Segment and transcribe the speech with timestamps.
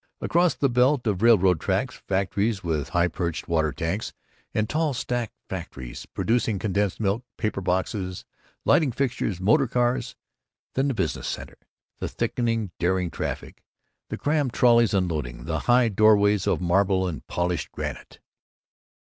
[0.19, 4.13] Across the belt of railroad tracks, factories with high perched water tanks
[4.51, 8.25] and tall stacks factories producing condensed milk, paper boxes,
[8.65, 10.15] lighting fixtures, motor cars.
[10.73, 11.59] Then the business center,
[11.99, 13.63] the thickening darting traffic,
[14.09, 18.17] the crammed trolleys unloading, and high doorways of marble and polished granite.